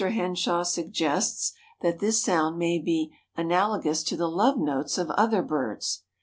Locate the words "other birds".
5.11-6.01